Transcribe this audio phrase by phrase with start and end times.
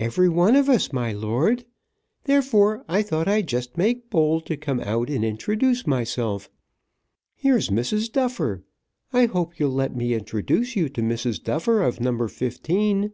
[0.00, 1.66] "Every one of us, my lord.
[2.24, 6.48] Therefore I thought I'd just make bold to come out and introduce myself.
[7.34, 8.10] Here's Mrs.
[8.10, 8.62] Duffer.
[9.12, 11.44] I hope you'll let me introduce you to Mrs.
[11.44, 12.26] Duffer of No.
[12.28, 13.08] 15.
[13.08, 13.12] Mrs.